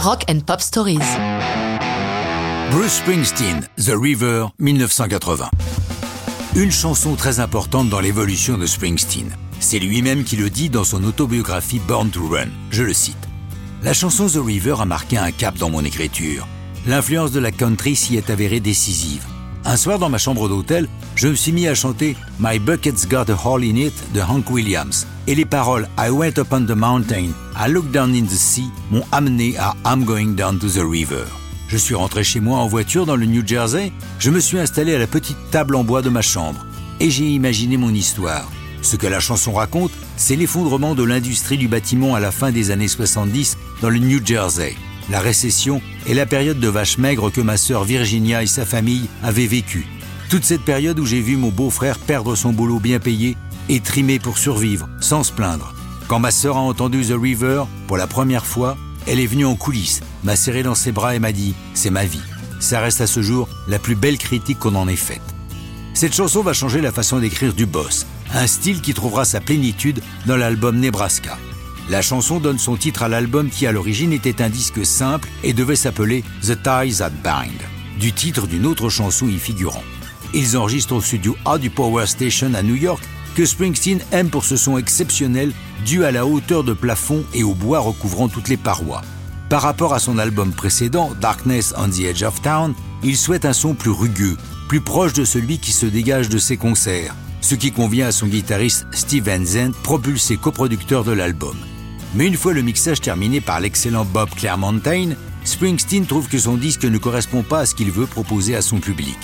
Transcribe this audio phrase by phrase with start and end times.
[0.00, 1.00] Rock and Pop Stories.
[2.70, 5.50] Bruce Springsteen, The River, 1980.
[6.54, 9.34] Une chanson très importante dans l'évolution de Springsteen.
[9.58, 12.46] C'est lui-même qui le dit dans son autobiographie Born to Run.
[12.70, 13.28] Je le cite.
[13.82, 16.46] La chanson The River a marqué un cap dans mon écriture.
[16.86, 19.26] L'influence de la country s'y est avérée décisive.
[19.68, 23.30] Un soir dans ma chambre d'hôtel, je me suis mis à chanter My Bucket's Got
[23.30, 25.06] a Hole in It de Hank Williams.
[25.26, 28.70] Et les paroles I went up on the mountain, I looked down in the sea
[28.90, 31.26] m'ont amené à I'm going down to the river.
[31.68, 34.94] Je suis rentré chez moi en voiture dans le New Jersey, je me suis installé
[34.94, 36.64] à la petite table en bois de ma chambre
[36.98, 38.50] et j'ai imaginé mon histoire.
[38.80, 42.70] Ce que la chanson raconte, c'est l'effondrement de l'industrie du bâtiment à la fin des
[42.70, 44.76] années 70 dans le New Jersey
[45.10, 49.08] la récession et la période de vache maigre que ma sœur Virginia et sa famille
[49.22, 49.86] avaient vécue.
[50.28, 53.36] Toute cette période où j'ai vu mon beau-frère perdre son boulot bien payé
[53.68, 55.74] et trimer pour survivre, sans se plaindre.
[56.06, 58.76] Quand ma sœur a entendu The River pour la première fois,
[59.06, 62.04] elle est venue en coulisses, m'a serré dans ses bras et m'a dit C'est ma
[62.04, 62.20] vie.
[62.60, 65.22] Ça reste à ce jour la plus belle critique qu'on en ait faite.
[65.94, 70.02] Cette chanson va changer la façon d'écrire du boss, un style qui trouvera sa plénitude
[70.26, 71.38] dans l'album Nebraska.
[71.90, 75.54] La chanson donne son titre à l'album qui à l'origine était un disque simple et
[75.54, 77.58] devait s'appeler The Ties That Bind,
[77.98, 79.82] du titre d'une autre chanson y figurant.
[80.34, 83.02] Ils enregistrent au studio A du Power Station à New York
[83.34, 85.52] que Springsteen aime pour ce son exceptionnel
[85.86, 89.00] dû à la hauteur de plafond et au bois recouvrant toutes les parois.
[89.48, 93.54] Par rapport à son album précédent, Darkness on the Edge of Town, il souhaite un
[93.54, 94.36] son plus rugueux,
[94.68, 98.26] plus proche de celui qui se dégage de ses concerts, ce qui convient à son
[98.26, 101.56] guitariste Steve Van propulsé coproducteur de l'album.
[102.14, 106.84] Mais une fois le mixage terminé par l'excellent Bob Claremontaine, Springsteen trouve que son disque
[106.84, 109.16] ne correspond pas à ce qu'il veut proposer à son public.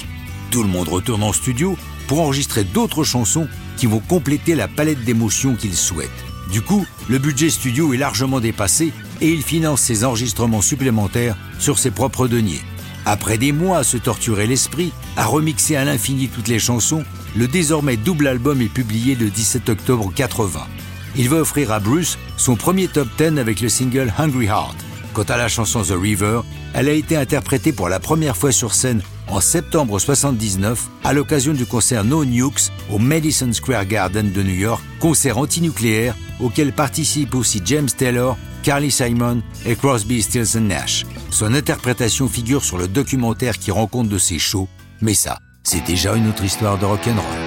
[0.50, 5.02] Tout le monde retourne en studio pour enregistrer d'autres chansons qui vont compléter la palette
[5.04, 6.10] d'émotions qu'il souhaite.
[6.52, 11.78] Du coup, le budget studio est largement dépassé et il finance ses enregistrements supplémentaires sur
[11.78, 12.60] ses propres deniers.
[13.06, 17.48] Après des mois à se torturer l'esprit, à remixer à l'infini toutes les chansons, le
[17.48, 20.66] désormais double album est publié le 17 octobre 80
[21.16, 24.76] il va offrir à Bruce son premier top 10 avec le single Hungry Heart.
[25.12, 26.40] Quant à la chanson The River,
[26.74, 31.52] elle a été interprétée pour la première fois sur scène en septembre 79 à l'occasion
[31.52, 37.34] du concert No Nukes au Madison Square Garden de New York, concert antinucléaire auquel participent
[37.34, 41.06] aussi James Taylor, Carly Simon et Crosby, Stills Nash.
[41.30, 44.68] Son interprétation figure sur le documentaire qui rend compte de ses shows,
[45.00, 47.43] mais ça, c'est déjà une autre histoire de rock'n'roll.